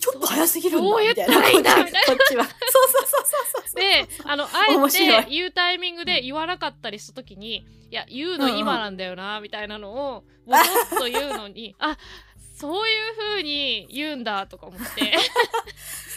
[0.00, 1.34] ちょっと早すぎるんだ、みたいな。
[1.34, 2.44] こっちは。
[2.44, 2.54] そう
[2.90, 3.80] そうそうそうそう。
[3.80, 11.96] で、あの、あえて言うタイミングで言わなかったりした時に、いや、言うの今なんだよな、みたいなのを、ぼそっと言うのに、あ、
[12.64, 15.12] そういう風に言うんだ、とか思って。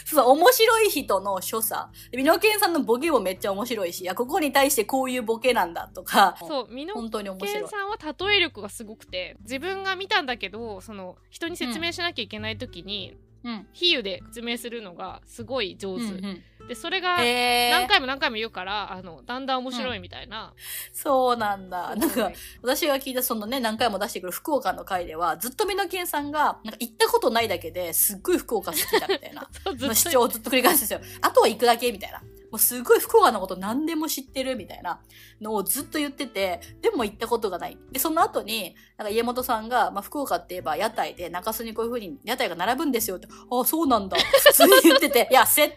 [0.06, 1.90] そう、面白い人の所作。
[2.10, 6.36] でミノケンさんのボケもめっちゃ面白いし、いや、ここに対してこういうボケなんだとか。
[6.40, 6.94] そう、ミノ。
[6.94, 13.66] ケンさんは例え力がすごくて、自分が見たんだけど、その、人に説明しなきゃいけない時に、うん。
[13.74, 16.04] 比喩で説明するのがすごい上手。
[16.04, 20.52] うんうんで、それが、えー、何回も何回も言うから、あの、だんだん面白いみたいな。
[20.92, 21.96] そうなんだ。
[21.96, 22.30] なんか
[22.62, 29.48] 私が聞いたそのね、何回も出してくる福岡の回では、ずっとミノケンさんが、なんか行ったことないだけですっごい福岡好きだみたいな。
[29.94, 31.00] 主張をずっと繰り返すんですよ。
[31.22, 32.22] あとは行くだけみたいな。
[32.50, 35.00] もうすごい福岡のこと何でも知ってるみたいな
[35.40, 37.78] のをずっと言ってて、でも行ったことがない。
[37.92, 44.16] で、その後に、なんか家元さんが、まあ、福岡って言えば屋台で中洲にこういう風に屋台が並ぶんですよって、ああ、そうなんだ。
[44.18, 45.74] 普通に言ってて、いや、設定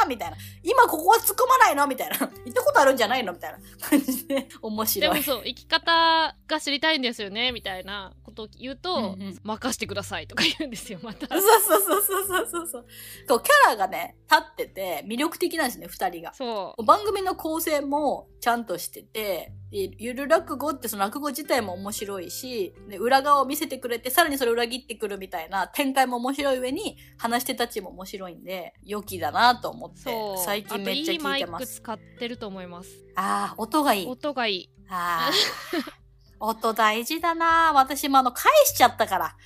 [0.00, 0.36] はみたいな。
[0.62, 2.16] 今ここは突っ込まないのみたいな。
[2.18, 5.16] 行ったことあるんじゃないのみたいな感じで、面で白い。
[5.18, 11.26] もそう、生き方が知りたいんですよね、みたいなことを言うと、うんうん任してくださいとか言うんですよ、また。
[11.28, 12.86] そうそうそうそうそうそうそう。
[13.28, 16.34] こう、キャラがね、立ってて、魅力的なんですね、二人が。
[16.34, 16.84] そう。
[16.84, 30.10] 番組の構成もちゃんとしてて、でゆる落語ってその落語自体も面白いし、で裏側を見せてくれて、さらにそれを裏切ってくるみたいな展開も面白い上に、話し手たちも面白いんで、良きだなと思って
[30.44, 31.66] 最近めっちゃ聞いてます。
[31.66, 32.90] ク使ってると思います。
[33.16, 34.06] ああ、音がいい。
[34.06, 34.70] 音がいい。
[34.88, 36.06] ああ。
[36.38, 39.36] 音大事だな私もあの、返しちゃったから。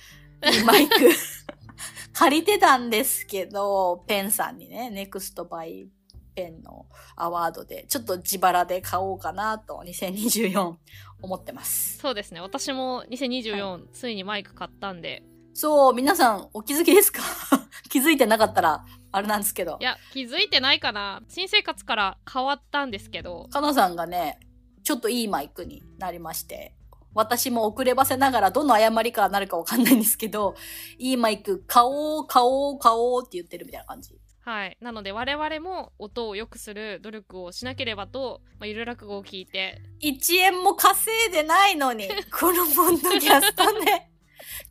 [0.51, 0.95] いいマイク。
[2.13, 5.89] 借りてたんですけど、ペンさんにね、ネクストバイ
[6.35, 10.75] ペンのアワードで、ちょっと自腹で買おうかなと、2024
[11.21, 11.97] 思ってます。
[11.99, 12.41] そうですね。
[12.41, 15.23] 私も2024、ついにマイク買ったんで。
[15.53, 17.21] そう、皆さんお気づきですか？
[17.89, 19.83] 気づいてなかったら、あれなんですけどい。
[19.83, 21.21] や、気づいてないかな。
[21.27, 23.47] 新生活から変わったんですけど。
[23.51, 24.39] かなさんがね、
[24.83, 26.73] ちょっといいマイクになりまして、
[27.13, 30.55] 私も遅ればせながらどの誤りからなるかわかんないんですけど、
[30.97, 34.17] いいマイク買おう、買おう、買おうって言ってるみたいな感じ。
[34.43, 34.77] はい。
[34.81, 44.07] なので我々も音を良くする努力をしなければと、まあ、ゆる落語を聞いて、1円も稼いでないのに、 このポッドキャストで、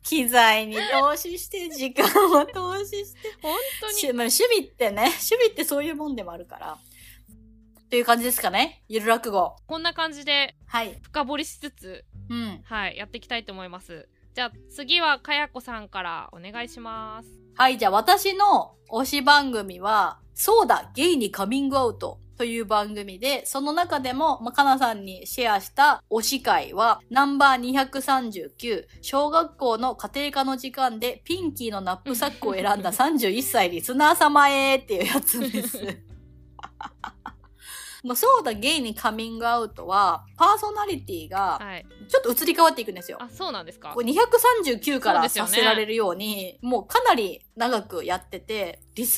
[0.03, 6.77] 機材に投資して、時間を投資して、本当しに、まあ趣味ってね、趣味ってそういうもんでもあるから。
[7.89, 8.83] という感じですかね。
[8.87, 9.55] ゆる落語。
[9.67, 10.97] こんな感じではい。
[11.01, 12.61] 深掘りしつつ、うん。
[12.63, 14.07] はい、やっていきたいと思います。
[14.33, 17.40] じゃあ次はかやこさんからお願いします。
[17.55, 35.77] はい、じゃあ私の推し番組は、そうだ、ゲイにカミングアウトという番組で、その中でも、まあ、かなさんにシェアした推し会は、ナンバー239、小学校の家庭科の時間でピンキーのナップサックを選んだ31歳リスナー様へっていうやつです。
[38.03, 41.85] もうそうだ、ゲイにカミングアウトは、パーソナリティが、はい。
[42.07, 43.17] ちょっと移り変わっていくんですよ。
[43.21, 43.91] あ、そうなんですか？
[43.93, 49.17] これ239からさせられるように、もうかなり長くやってて、リス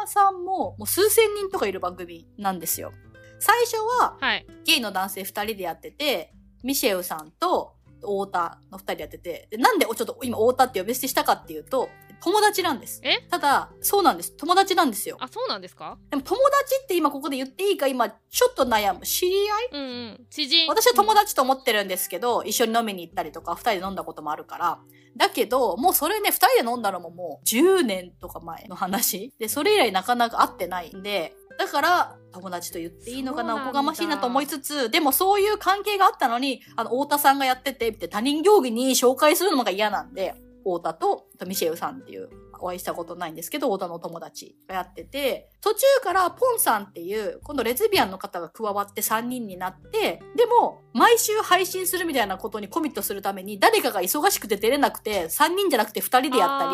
[0.00, 2.92] ナーさんももう数千人とかいる番組なんですよ。
[3.38, 4.46] 最初ははい。
[4.64, 11.88] ゲイの男性二人でやってて、ミシェウさんと太田の二人でやってて、でなんでちょっと今太田って呼び捨てしたかっていうと、
[12.24, 13.00] 友達なんです。
[13.02, 13.26] え？
[13.30, 14.32] ただ、そうなんです。
[14.36, 15.16] 友達なんですよ。
[15.20, 15.98] あ、そうなんですか？
[16.10, 19.04] でも友達って今ここで言っていいか今ちょっと悩む。
[19.04, 19.68] 知り合い？
[19.72, 20.26] うんうん。
[20.30, 20.68] 知人。
[20.68, 24.78] 私は友達と思ってるんですけど、一緒に飲みに行ったりとか、二人で飲んだこともあるから。
[25.16, 29.32] だけど、もうそれね、二人で飲んだのももう10年とか前の話。
[29.38, 42.28] で、それ以来なかなか会ってないんで、だから、友達と言っていいのかな、おこがましいなと思いつつ、でもそういう関係があったのに、あの、太田さんがやってて、って他人行儀に紹介するのが嫌なんで、太田とミシェルさんっていう
[42.62, 56.72] お会いしたことないんですけど、太田のお友達がやってて、途中からポンさんっていう、今度レズビアンの方が加わって3人になって、でも、毎週配信するみたいなことにコミットするために、誰かが忙しくて出れなくて、3人じゃなくて2人でやったり、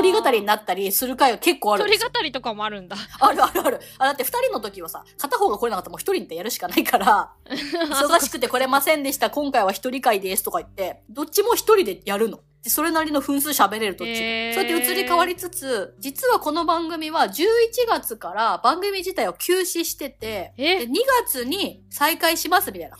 [0.00, 2.08] 1人語りになったりする回が結構あるんですよ。
[2.08, 2.96] 1人語りとかもあるんだ。
[3.20, 3.80] あるあるある。
[3.98, 12.40] あ、だって2人の時はさ、片方が来れなかったらもう1人でやるしかないから、 忙しくて来れませんでした、今回は1人会ですとか言って、どっちも1人でやるの。
[12.62, 17.36] で、それなりの分数喋れるとち、えー、そうやって移り変わりつつ、実はこの番組は11
[17.88, 20.94] 月から番組自体を休止してて、で2
[21.24, 22.96] 月に再開しますみたいな。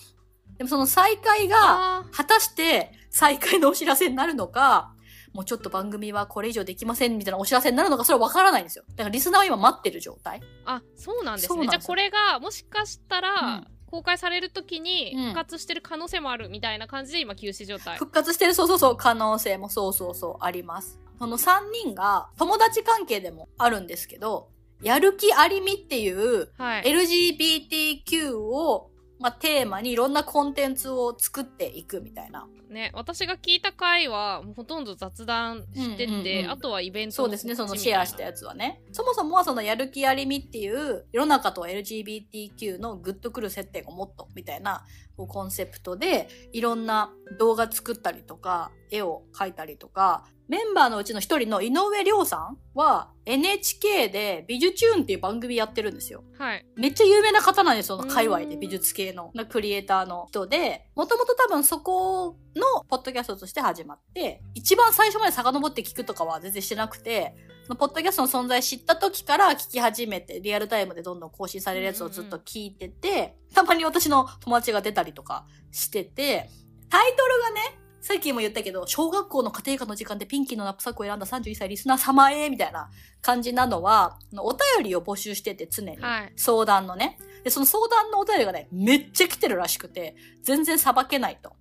[0.57, 4.93] でもその再開が、果たして再開のお知らせになるのか、
[5.33, 8.85] もうちょっと番組はこれ以上できませんみたいなお知らせになるのか、それはわからないんですよ。
[8.91, 10.41] だからリスナーは今待ってる状態。
[10.65, 11.65] あ、そうなんですね。
[11.65, 17.97] すじゃあこれが、もしかしたら、うん公開される時に復活してる可能性もあるみたいな感じで今休止状態。
[17.97, 21.01] 復活してる、そうそうそう、可能性もそうそうそう、あります。
[21.19, 24.51] この3人が友達関係でもあるんですけど、
[24.83, 32.47] やる気ありみっていう、LGBTQ をまあ、テーマにいろんなコンテンツを作っていくみたいな。
[32.71, 38.83] ね、私が聞いた回は、ほとんど雑談してて、あとはイベントそうですね、そのシェアしたやつはね。
[38.93, 44.85] そもそもはそのやる気ありみっていう、世の中と LGBTQ のグッとくる設定がもっと、みたいな、
[45.19, 56.25] こうコンセプトで、いろんな動画作ったりとか、絵を描いたりとか、メンバーのうちの一人の井上亮さんは NHK で美術チューンっていう番組やってるんですよ。
[56.39, 56.65] はい。
[56.77, 76.49] めっちゃ有名な方なんですよ、その界隈で美術系のクリエイターの人で、もともと多分そこのポッドキャストとして始まって、一番最初まで遡って聞くとかは全然してなくて、そのポッドキャストの存在知った時から聞き始めて、リアルタイムでどんどん更新されるやつをずっと聞いてて、たまに私の友達が出たりとかしてて、
[76.89, 85.97] タイトルがね、さっきも言ったけど、小学校の家庭科の時間でピンキーのナップサックを選んだ31歳リスナー様へ、みたいな感じなのは、お便りを募集してて常に。
[85.99, 87.19] はい、相談のね。
[87.45, 91.53] で、その相談のお便りがね、めっちゃ来てるらしくて、全然裁けないと。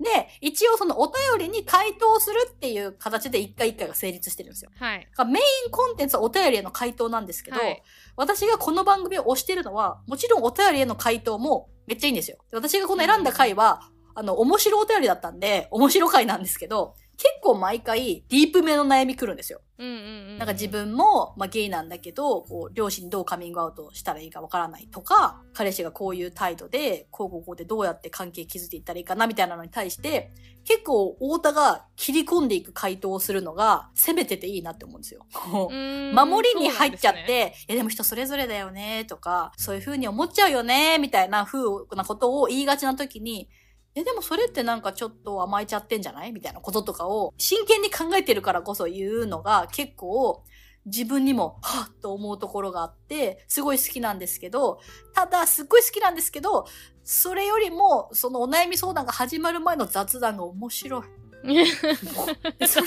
[0.00, 4.70] で、一応そのお便りに回答するっていう形で一回一回が成立してるんですよ。
[4.78, 5.08] はい。
[5.26, 7.82] メインコンテンツはお便りへの回答なんですけど、はい、
[8.16, 12.38] 私がこの番組を推してるのは、もちろんお便りへの回答もめっちゃいいんですよ。
[12.52, 13.82] 私がこの選んだ回は、
[14.14, 19.62] あの、面白お便りだったんで、面白回なんですけど、結構毎回、ディープめの悩み来るんですよ。
[19.78, 19.98] うんうんう
[20.34, 30.32] ん、なんか自分も、まあ、ゲイなんだけど、こう、両親にどうカミングアウトしたらいいかわからないとか、彼氏がこういう態度で、こうこうこうでどうやって関係築いていったらいいかな、みたいなのに対して、
[30.64, 35.26] 結構、太田が切り込んでいく回答をするのが、攻めてていいなって思うんですよ。
[35.32, 41.60] 守りに入っちゃって、ね、いやでも人それぞれだよね、とか、そういう風に思っちゃうよね、みたいな風
[41.94, 43.48] なことを言いがちな時に、
[43.96, 46.32] え、でもそれってなんかちょっと甘えちゃってんじゃない？
[46.32, 50.44] みたいなこととかを真剣に考えてるからこそ言うのが結構
[50.84, 54.78] 自分にも、はっと思うところがあって、すごい好きなんですけど、
[55.14, 56.66] ただ、すっごい好きなんですけど、
[57.02, 61.02] それよりも、そのお悩み相談が始まる前の雑談が面白い。
[62.66, 62.86] それ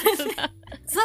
[0.85, 0.95] 雑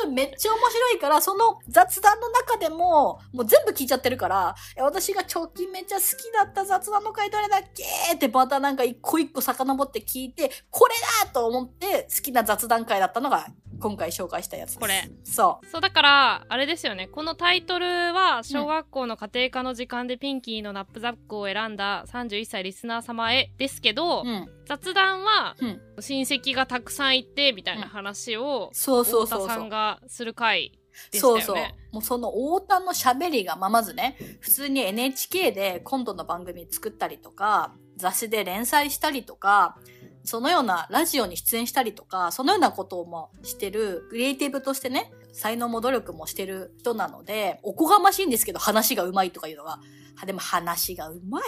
[0.00, 10.94] 談がめっちゃ面白いから、その雑談の中でも、もう全部聞いちゃってるから、私が直近めっちゃ好きだった雑談の回どれだっけってまたなんか一個一個遡って聞いて、これ
[11.24, 13.46] だと思って好きな雑談会だったのが
[13.80, 14.78] 今回紹介したやつです。
[14.78, 15.10] これ。
[15.24, 15.66] そう。
[15.66, 17.08] そう、だから、あれですよね。
[17.08, 29.40] このタイトルは、小学校の家庭科の時間でピンキーのナップザックを選んだ31歳リスナー様へですけど、うん、雑談は、うん、親戚がたくさんいて、みたいな話を、そうそうそう。
[29.40, 30.78] 太田さんがする回。
[31.12, 31.56] ね、そうそう。
[31.92, 39.76] もうその太田の喋りが、まあ、まずね、普通に NHK でコントの番組作ったりとか、雑誌で連載したりとか、
[40.24, 49.80] そのようなラジオに出演したりとか、そのようなことをもしてる、クリエイティブとしてね、才能も努力もしてる人なので、おこがましいんですけど話がうまいとかいうのが、
[50.26, 51.42] でも話がうまい。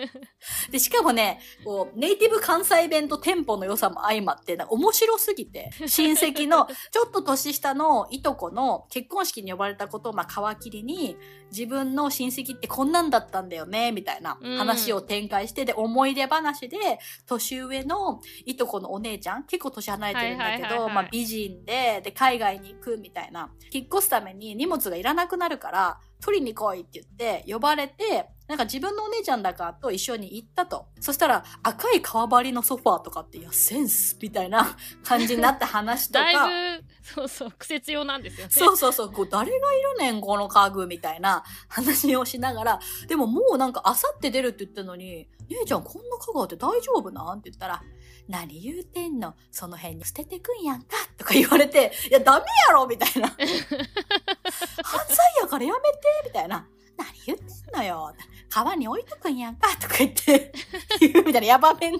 [0.70, 11.16] で、しかもね、こう、ネイティブ関西弁とテンポの良さも相まって、面白すぎて、 親戚の、ちょっと年下のいとこの結婚式に呼ばれたことを、まあ、皮切りに、
[11.50, 23.50] 自分の親戚ってこんなんだったんだよね、みたいな話を展開して、で、思い出話で、年上のいとこのお姉ちゃん、結構年離れてるんだけど、まあ、美人で、で、海外に行くみたいな。
[23.72, 27.06] 引っ越すために荷物がいらなくなるから、取りに来いって言っ
[27.42, 30.86] て呼ばれて、なんか自分のお姉ちゃんだかと一緒に行ったと。
[31.00, 36.24] そしたら赤い革張りのソファーとかって、いや、センスみたいな 感じになった話とか。
[36.32, 38.52] だいぶ、そうそう、苦節用なんですよね。
[38.52, 47.38] そうそうそう、こう誰がいるねん、この家具みたいな話をしながら、でももうなんかあさって出るって言ってるのに、姉ちゃんこんな家具あって大丈夫なん？
[47.38, 47.82] って言ったら、
[48.28, 49.34] 何言うてんの？
[49.50, 50.96] その辺に捨ててくんやんか？
[51.18, 53.28] とか言われて、いや、ダメやろみたいな。
[54.82, 56.66] 犯罪やからやめてみたいな。
[56.96, 58.12] 何言ってんのよ
[58.50, 60.52] 川に置いとくんやんかとか言って、
[61.00, 61.98] 言うみたいな、ヤバめの、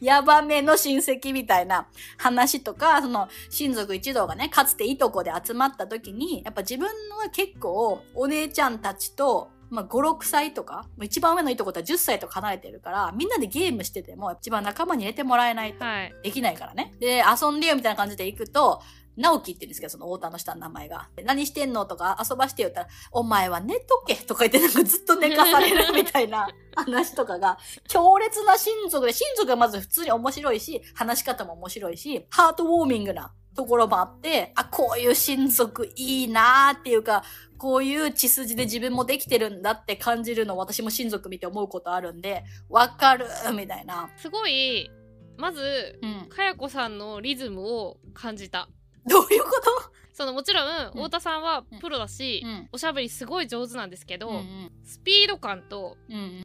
[0.00, 1.86] ヤバめの親戚みたいな
[2.18, 16.14] 話とか、その、親族一同がね、かつていとこで集まった時に、やっぱ自分は結構、お姉ちゃんたちと、まあ、5、6歳とか、一番上のいとことは10歳とか離れてるから、みんなでゲームしてても、一番仲間に入れてもらえないとはい。
[16.22, 16.94] できないからね。
[17.00, 18.82] で、遊んでよみたいな感じで行くと、
[19.16, 21.08] 直樹って言うんですけど、その太田の下の名前が。
[21.16, 21.86] で何してんの？
[21.86, 27.58] とか遊ばしてよって言ったら、お前は寝とけとか言ってなんかずっと寝かされるみたいな 話とかが、
[27.88, 37.22] 強烈な親族で、親族がまず普通に面白いし、話し方も面白いし、ハートウォーミングなところもあって、あ、こういう親族いいなーっていうか、
[37.56, 44.10] こういう血筋で自分もできてるんだって感じるのを私も親族見て思うことあるんで、わかるみたいな。
[44.16, 44.90] すごい、
[45.38, 46.28] まず、うん。
[46.28, 48.68] かやこさんのリズムを感じた。
[49.06, 49.92] どういうこと？
[50.12, 50.90] そのもちろん、うん。
[50.92, 52.68] 太田さんはプロだし、うん。
[52.72, 54.72] おしゃべりすごい上手なんですけど、うんうん。
[54.84, 55.96] スピード感と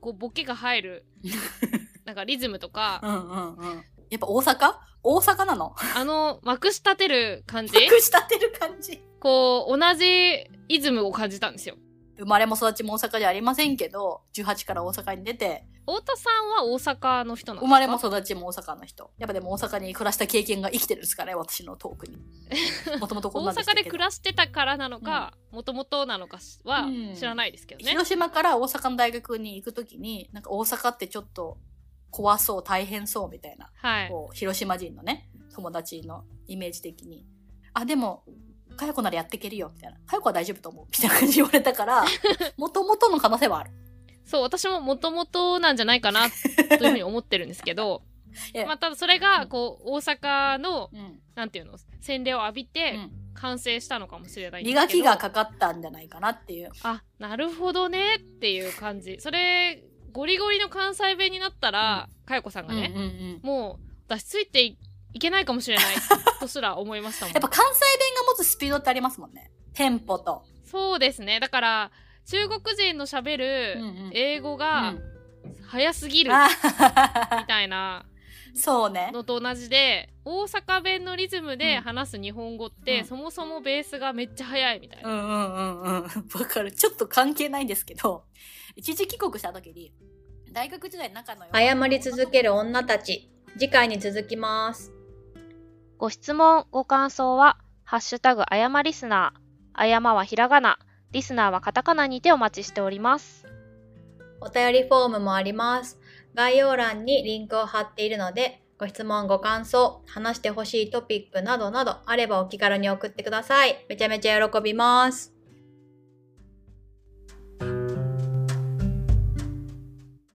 [0.02, 1.06] こうボケが入る
[2.06, 3.86] なんかリズムとか、うんうんうん。
[4.10, 4.76] やっぱ大阪？
[5.04, 5.76] 大阪なの？
[5.96, 7.78] あのまくし立てる感じ？
[7.78, 9.02] 隠し立てる感じ。
[9.20, 11.76] こう同じイズムを感じたんですよ。
[12.20, 17.66] 生まれも育ちも大阪じゃありませんけど、18から大阪に出て、太田さんは大阪の人なんですか？
[17.66, 19.12] 生まれも育ちも大阪の人。
[19.18, 22.18] やっぱでも大阪に暮らした経験が生きてるんですかね、私のトークに。
[23.00, 27.90] もともとこんな大阪で暮らしてたからなのか、もともとなのかはうん知らないですけどね。
[27.90, 31.58] 広島から大阪の大学に行くときに、なんか大阪ってちょっと
[32.12, 33.72] 怖そう、大変そうみたいな。
[33.76, 34.10] はい。
[34.10, 37.26] こう、広島人のね、友達のイメージ的に。
[37.74, 38.24] あ、でも、
[38.80, 39.98] かよこならやっていけるよ、みたいな。
[40.06, 42.06] かよこは大丈夫と思う、みたいな感じで言われたから、
[42.58, 43.72] もともとの可能性はある。
[44.26, 48.04] そう、私ももともとなんじゃないかな、というふうに思ってるんですけど、
[48.66, 51.20] まあ多分それが、こう、大阪の、うん。
[51.36, 54.66] なんていうの、洗礼を浴びて、うん完成したのかもしれない。
[54.66, 56.72] 磨きがかかったんじゃないかなっていう。
[56.84, 59.18] あ、なるほどねっていう感じ。
[59.22, 63.40] それ、ゴリゴリの関西弁になったら、かよこさんがね、うんうんうん。
[63.42, 64.78] もう、私ついてい
[65.14, 65.86] いけないかもしれない
[66.40, 67.34] とすら思いましたもん。
[67.34, 69.52] やっぱ関西弁が持つスピードってありますもんね。
[69.74, 70.44] テンポと。
[70.66, 71.40] そうですね。
[71.40, 71.92] だから、
[72.28, 75.02] 中国人の喋るうんうん英語がうん
[75.68, 76.48] 早すぎるあ
[77.42, 78.06] みたいな
[78.54, 79.10] そうね。
[79.14, 85.10] のと同じで、大阪弁のリズムでうん話す日本語って、うんそもそもベースがめっちゃ早いみたいな。
[85.10, 86.04] うんうんうんうん。
[86.04, 86.10] わ
[86.48, 86.72] かる。
[86.72, 88.26] ちょっと関係ないんですけど、
[88.76, 89.92] 一時帰国した時に、
[90.52, 93.30] 大学時代の仲の謝り続ける女たち。
[93.58, 94.92] 次回に続きます。
[96.00, 99.40] ご質問、ご感想は、ハッシュタグあやまリスナー。
[99.74, 100.80] あやまはひらがな、
[101.12, 103.46] リスナーはカタカナにてお待ちしております。
[104.40, 106.00] お便りフォームもあります。
[106.34, 113.86] 概要欄にリンクを貼っているので、ご質問、ご感想、話してほしいトピックなどなどあればお気軽に送ってください。
[113.90, 115.39] めちゃめちゃ喜びます。